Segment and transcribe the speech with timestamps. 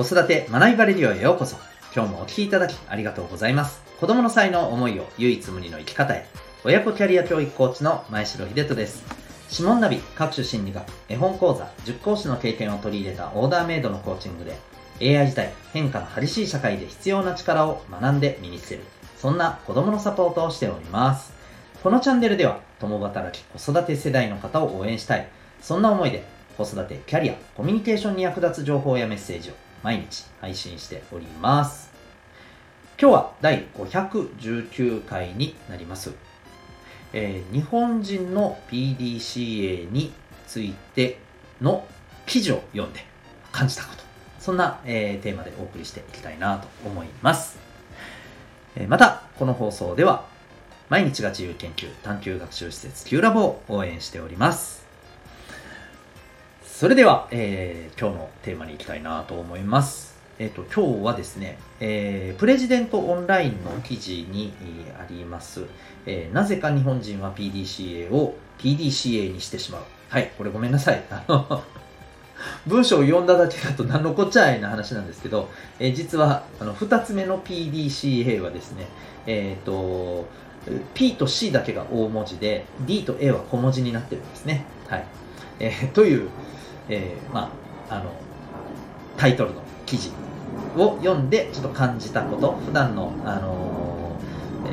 [0.00, 1.58] 子育て学びバレリオへようこそ。
[1.94, 3.82] 今日もお聴きいただきありがとうございます。
[4.00, 6.26] 子供の才能思いを唯一無二の生き方へ。
[6.64, 9.04] 親子キャリア教育コーチの前城秀人です。
[9.52, 14.56] 指紋ナビ、各種心理学、絵本講座、塾講師の経験を取り入れたオーダーメイドのコーチングで、
[15.18, 18.84] AI 時代、変化の激しい社会で必要な力を学んで身につける。
[19.18, 21.34] そんな子供のサポートをしております。
[21.82, 25.28] このチャンネルでは、共働き子育て世代の方を応援したい。
[25.60, 26.24] そんな思いで、
[26.56, 29.52] 子育て、キャリア、コミュニケーションに役立つ情報やメッセージを
[29.82, 31.90] 毎日配信しております。
[33.00, 36.12] 今日は第519回になります。
[37.12, 40.12] えー、日本人の PDCA に
[40.46, 41.18] ついて
[41.60, 41.86] の
[42.26, 43.04] 記事を読んで
[43.52, 44.02] 感じたこと。
[44.38, 47.58] そんな、えー、テーマでお送りしていきたいなと思います。
[48.76, 50.24] えー、また、この放送では
[50.90, 54.89] 毎日が自由研究探究学習施設 Q ラボを応援しております。
[56.80, 60.16] それでは、えー、今日のテーマに行きたいなと思います。
[60.38, 64.54] えっ、ー、と、今日はですね、えー、プレジデントオンラインの記事に、
[64.98, 65.66] あります、
[66.06, 69.82] えー、なぜか日本人は PDCA を PDCA にしてしまう。
[70.08, 71.04] はい、これごめんなさい。
[71.10, 71.62] あの
[72.66, 78.86] 文章を読んだだけだと何のこっちゃいな話なんですけど、えー、実はあの2つ目の PDCA はですね、
[79.26, 80.26] えっ、ー、と、
[80.94, 84.64] P と C だけが大文字で、D と A は小文字になってるんですね。
[84.88, 85.04] はい。
[85.58, 86.30] えー、という、
[86.90, 87.52] えー、ま
[87.88, 88.12] あ、あの、
[89.16, 90.10] タイトルの記事
[90.76, 94.16] を読んでちょっと感じたこと普段の、あの
[94.66, 94.70] え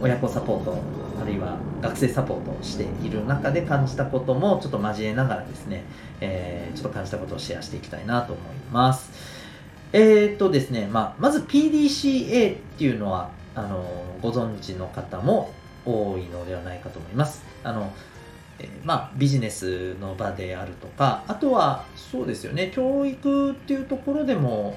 [0.00, 0.78] ー、親子サポート
[1.20, 5.84] あるいは学生サポートをしている中で感じたこともちょっと交えながらですね、
[6.20, 9.10] えー、ちょっと感じたことをシェアしていきたいなと思います。
[9.92, 13.84] え、っとですね、まあ、まず PDCA っていうのはあの
[14.22, 15.52] ご存知の方も
[15.84, 17.42] 多いのではないかと思います。
[17.64, 17.92] あの
[18.60, 24.76] えまあ、ビジネスの場であるとかあとはそうですよね教育っていうところでも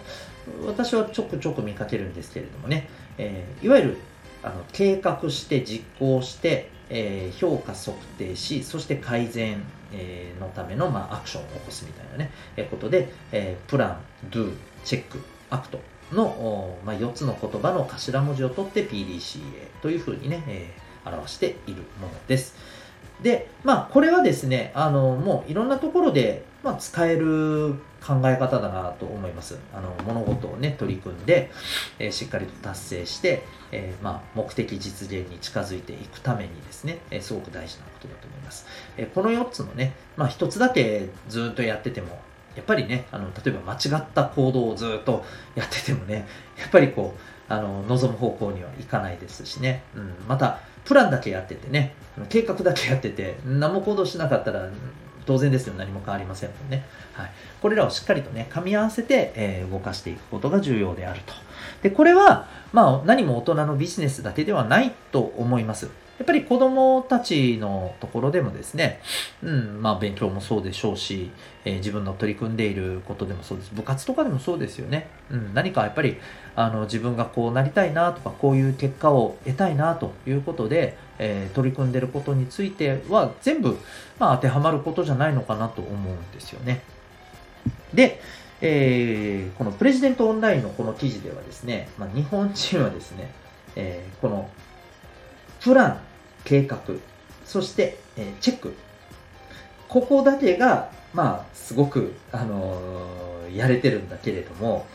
[0.65, 2.87] 私はちょくちょく見かけるんですけれどもね、
[3.17, 3.97] えー、いわゆる
[4.41, 9.63] あの計画して実行して、えー、評価測定しそして改善、
[9.93, 13.97] え、のための、まあ、アクションを起こすみたいなね、えことで、えプラン、
[14.29, 14.53] ドゥ、
[14.83, 15.79] チェック、アクト
[16.11, 19.39] の、まあ、4つの言葉の頭文字を取って PDCA
[19.81, 20.73] というふうにね、え
[21.05, 22.55] 表しているものです。
[23.23, 27.75] で、まあ、これはですね、あの、もういろんなところで、まあ、使える
[28.05, 29.57] 考え方だなと思います。
[29.73, 31.49] あの、物事をね、取り組んで、
[31.99, 38.67] えー、しっかりと達成して、えー、まあ、目的実現に近づいていくためにですね、えー、すごく大事なことだと思います。
[38.97, 42.19] えこの4つのね、まあ、1つだけずっとやってても、
[42.55, 45.23] やっぱりね、あの、例えば間違った行動をずっと
[45.55, 51.95] やっててもね、やっぱりこう、あの、望む方向にはいかないですしね、うん、また、プランだけやっててね、
[52.29, 54.69] 計画だけやってて、何も行動しなかったら、
[55.25, 56.85] 当然ですよ、何も変わりませんもんね。
[57.13, 57.31] はい。
[57.61, 61.33] これらをしっかりとね、噛み合わせて、えー、動かしていくことが重要であると。
[61.83, 65.89] で、これは、まあ、何も大人のビジネスだけではないと思います。
[66.17, 69.01] やっぱり子供たちのところでもですね、
[69.41, 71.31] うん、まあ勉強もそうでしょうし、
[71.65, 73.71] えー、自分の取り組んでいることでもそうです。
[73.73, 75.07] 部活とかでもそうですよね。
[75.31, 76.17] うん、何かやっぱり、
[76.55, 83.77] あの、自分がこうなりたいなとか、こういう結果を得たいなということで、えー、取り組んでることについては全部、
[84.19, 86.83] まあ、当てはまることじゃないのかなと思うんですよね。
[87.93, 88.21] で、
[88.65, 93.29] えー、このプレジデントオンラインのこの記事ではですね、まあ、日本人はですね、
[93.75, 94.49] えー、この
[95.61, 95.99] プラン、
[96.45, 96.79] 計画、
[97.43, 98.73] そして、えー、チェック。
[99.89, 104.87] ここだけが、まあ、すごく、あのー、やれてるんだけれども、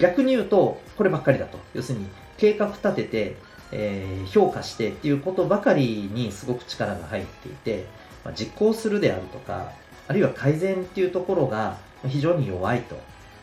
[0.00, 1.58] 逆に言うと、こればっかりだと。
[1.72, 3.36] 要するに、計画立てて、
[3.70, 7.86] えー、評価してっていうことばかりにすごく力が入っていて、
[8.24, 9.70] まあ、実行するであるとか、
[10.08, 12.94] あるいは改善っていうところが非常に弱いと。
[12.94, 12.98] う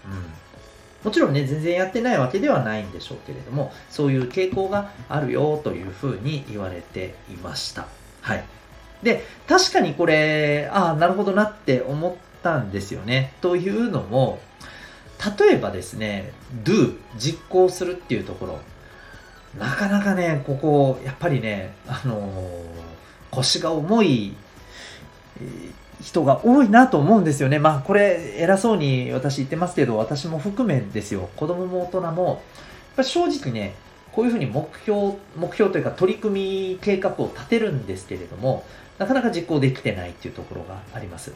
[0.08, 0.42] ん
[1.04, 7.88] もちろんね、全然やってないわけではないんでしょうけれども、そういう傾向があるよというふうに言われていました。
[8.22, 8.44] はい。
[9.02, 12.14] で、確かにこれ、ああ、なるほどなって思っ
[12.44, 13.34] たんですよね。
[13.42, 14.40] というのも、
[15.40, 16.34] 例えばですね、
[16.64, 18.60] do、実行するっていうところ、
[19.58, 22.62] なかなかね、ここ、やっぱりね、あのー、
[23.32, 24.36] 腰が重い、
[26.02, 27.60] 人が多いなと思うんですよね。
[27.60, 31.30] まあこれ偉そうに私言ってますけど、私も含めですよ。
[31.36, 32.38] 子供も大人も、やっ
[32.98, 33.76] ぱ正直ね、
[34.12, 38.66] こういうふうに目標、目標というか取り組み計画を立てるんですけれども、
[38.98, 41.34] なかなか実行できてないっていうところがあります。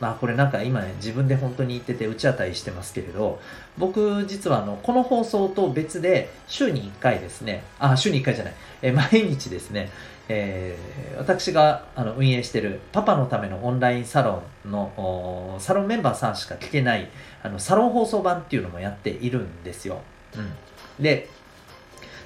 [0.00, 3.40] まあこれなんか今ね、自分で本当に言ってて打ち当たりしてますけれど、
[3.78, 9.90] 僕実はあの、この放送と別で週に1回ですね、あ、週に1回じゃない、え毎日ですね、
[10.28, 17.08] えー、私があの運営しているパパのためのオンラインサロンのサロンメンバーさんしか聞けない
[17.42, 20.00] あのサロン放送版っていうのもやっているんですよ。
[20.36, 21.28] うん、で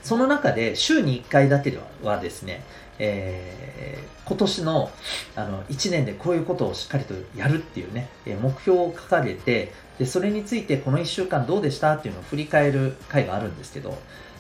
[0.09, 2.63] その中で週に1回だけではですね、
[2.99, 4.91] えー、今年の
[5.37, 13.99] あの1年でこういうことをしっかりとやるっていうね、目標を掲げてでそれについてこの1週間どうでしたっていうのを振り返る回があるんですけど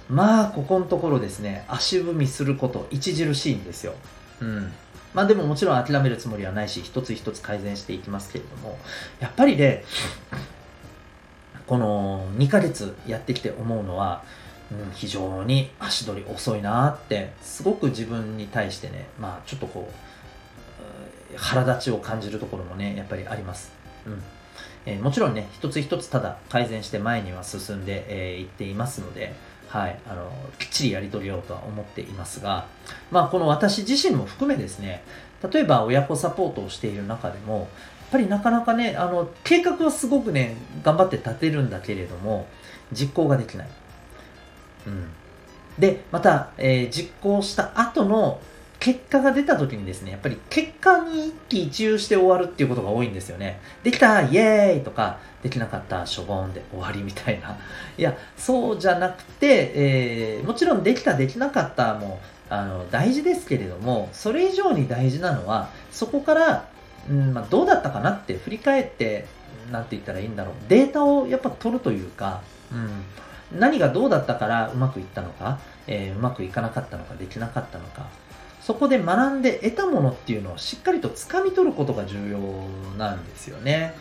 [0.08, 3.92] まあここのところですね足踏みすること著しいんですよ。
[4.40, 4.72] うん
[5.12, 8.78] まあでももちろん諦めるつもりはないし一つ一つ改善していきますけれども
[9.20, 9.84] やっぱりね
[11.66, 14.22] この2ヶ月やってきて思うのは
[14.70, 23.72] うん、非常に足取り遅いなってすごく自分に対してねまあちょっとこう腹立ちを感じるところもねやっぱりあります、
[24.06, 24.22] うん。
[24.86, 29.34] えー、もちろんね一つ一つただ改善して前には進んでい、えー、っていますので
[29.68, 32.66] はいあのきっちりやり遂げようとは思っていますが
[33.10, 35.02] まあこの私自身も含めですね
[35.52, 37.66] 例えば親子サポートをしている中でもやっ
[38.12, 42.46] ぱりなかなかねあの計画はすごくね頑張って立てるんだけれども
[42.92, 43.68] 実行ができない。
[45.78, 48.40] でまた、えー、実行した後の
[48.80, 53.60] 結果が出た時にですねやっぱり結果に一喜一憂して終わるっていうことが多いんですよね。
[53.82, 57.58] できたイエーイとかできなかったしょぼんで終わりみたいな。
[57.98, 62.20] いやそうじゃなくて、えー、もちろんできたできなかったも
[62.50, 66.66] あの大事ですけれどもそれ以上に大事なのはそこから、
[67.10, 69.26] うんまあ、どうだったかなって振り返って
[69.70, 70.54] 何て言ったらいいんだろう。
[70.68, 72.42] データをやっぱ取るというか、
[72.72, 73.02] うん、
[73.52, 78.06] 何がどうだったからうまくいったのか、えー、うまくいかなかったのかできなかったのか。
[78.60, 82.38] そこで学んで得たものっていうのをしっかりと掴み取ることが重要
[82.98, 83.94] なんですよね。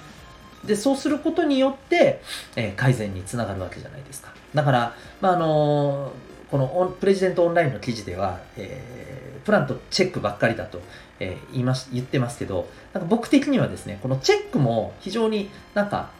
[0.65, 2.21] でそうすることによって、
[2.55, 4.33] えー、改善につながるわけじゃないですか。
[4.53, 10.81] だから、まあ、あのー、このプレジデントオンラインの記事では、えー、プランとチェックばっかりだと、
[11.19, 16.11] え言いまし言ってますけどなんか僕的にはですねこのチェックも非常になんか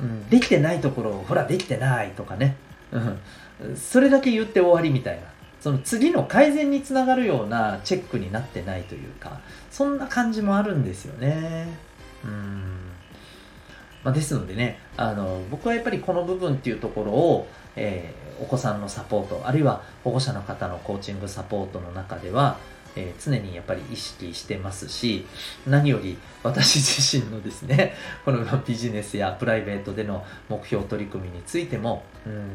[0.00, 2.56] うん、できてないところをほらできてないとかね、
[2.92, 5.32] うん、それだけ言って終わりみたいな。
[5.60, 9.38] その次の改善につながるようなチェックになってないというか
[9.70, 11.68] そんな感じもあるんですよね。
[12.24, 12.72] うん。
[14.02, 22.58] まあ、ですのでねあの僕はやっぱりこの部分っていうところを、えー、お子さんのサポートあるいは保護者の方のコーチングサポートの中では
[22.96, 25.26] えー、常にやっぱり意識してますし
[25.66, 27.94] 何より私自身のですね
[28.24, 32.50] このビジネスやプライベートでの目標取り組みについてもうん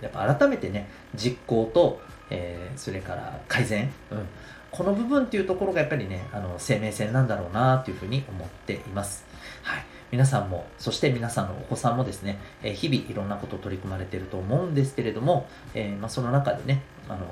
[0.00, 2.00] やっぱ改めてね実行と、
[2.30, 4.26] えー、それから改善、うん、
[4.70, 9.24] この部分っていうところがやっぱりねあの生命線なんだろうなというふうに思っています。
[9.62, 17.26] はい皆さんも、そして皆さんのお子さんもですね、え日々いろんなこと取り組まれていると思うんですけれども、えー、まあ、その中でね、あの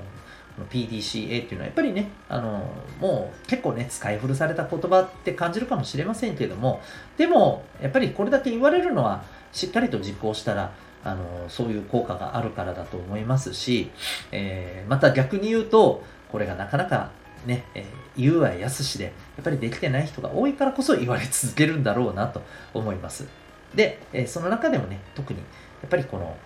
[0.66, 2.62] PDCA っていうのはやっぱりね、あの、
[3.00, 6.80] もう結構ね、使い古された言葉って感じるかもしれませんけれども、
[7.16, 10.72] でも、やっぱりこれだけ言われるのは、しっかりと実行したら、
[11.04, 13.90] あの、そういう効果があるからだと思いますし、
[14.32, 17.10] えー、また逆に言うと、これがなかなか
[17.46, 17.84] ね、えー、
[18.16, 19.10] 言うはやすしで、や
[19.40, 22.42] っぱりできてない人が多いからこそ言われ続けるんだろうなと
[22.74, 23.26] 思います。
[23.74, 25.44] で、えー、その中でもね、特に、や
[25.86, 26.36] っぱりこの、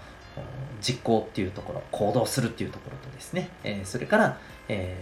[0.82, 4.38] 実行っていうところ、行動するっていうところとですね、え、それから、
[4.69, 4.96] え、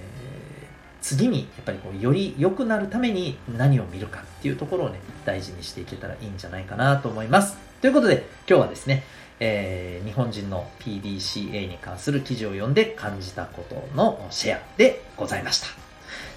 [1.01, 7.57] 次にやっぱりこうより良くなるために何を見るかっていうところをね、大事にしていけたらいいんじゃないかなと思います。
[7.81, 9.05] ということで、今日はですね、
[9.41, 15.69] えー、日本人の PDCA に関する記事を読んで感じたことのシェアでございました。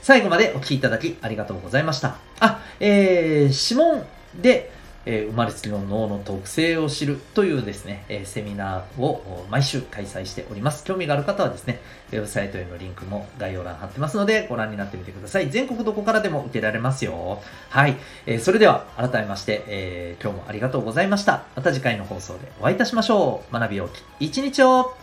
[0.02, 2.18] 最後までお聴きいただきありがとうございました。
[2.40, 4.06] あ、えー、指紋
[4.42, 4.72] で、
[5.06, 10.84] えー、生まれつきの脳の特性を知るというですね、えー、セミナーを毎週開催しております。
[10.84, 11.82] 興味がある方はですね、
[12.12, 15.50] ウェブサイトへのリンクも概要欄貼ってますので、ご覧になってみてください。
[15.50, 17.42] 全国どこからでも受けられますよ。
[17.70, 17.96] はい。
[18.26, 21.44] えー、それでは、改めまして、え今日もありがとうございました。
[21.56, 23.54] また次回の放送でお会いいたしましょう。
[23.54, 24.96] 学びようき一日を